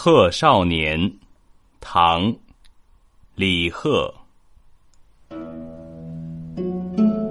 [0.00, 1.12] 贺少年，
[1.80, 2.22] 唐·
[3.34, 4.14] 李贺。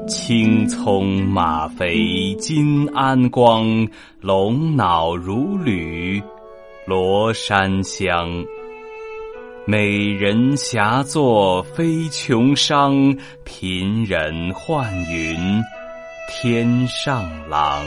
[0.06, 3.88] 青葱马肥金鞍光，
[4.20, 6.22] 龙脑如履
[6.86, 8.46] 罗衫香。
[9.66, 15.64] 美人霞作飞琼裳，贫人唤云
[16.30, 17.86] 天上郎。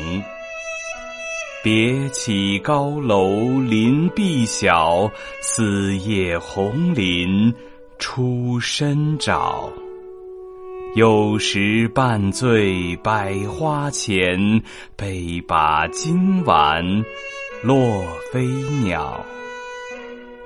[1.63, 5.11] 别起高楼临碧晓，
[5.43, 7.53] 四叶红林
[7.99, 9.68] 出深沼。
[10.95, 14.63] 有时半醉百花前，
[14.96, 16.82] 背把金碗
[17.63, 18.46] 落飞
[18.82, 19.23] 鸟。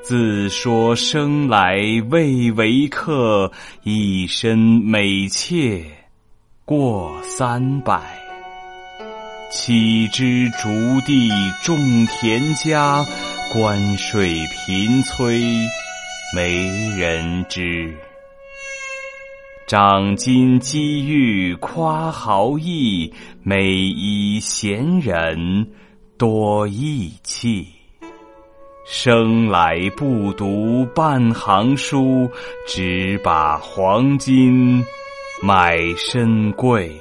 [0.03, 1.77] 自说生来
[2.11, 3.53] 未为客，
[3.85, 5.85] 一身美妾
[6.65, 8.24] 过三百。
[9.55, 11.31] 岂知竹地
[11.63, 13.07] 种田家，
[13.53, 15.41] 关税频催
[16.35, 16.67] 没
[16.99, 17.95] 人知。
[19.69, 25.69] 长今机遇夸豪逸，每依闲人
[26.19, 27.65] 多意气。
[28.85, 32.29] 生来不读半行书，
[32.67, 34.85] 只把黄金
[35.41, 36.93] 买身贵。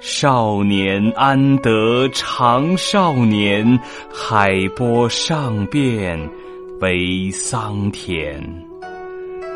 [0.00, 3.78] 少年安得长少年？
[4.12, 6.16] 海波上变
[6.80, 8.40] 为桑田。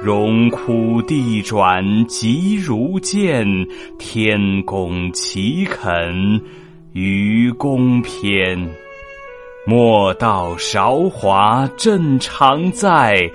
[0.02, 3.46] 荣枯地转即如见，
[4.00, 6.42] 天公岂肯
[6.92, 8.68] 愚公偏？
[9.64, 13.30] 莫道韶华正常在，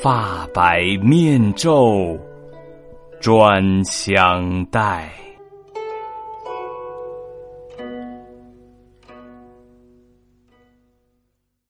[0.00, 2.16] 发白面皱
[3.20, 5.10] 专相待。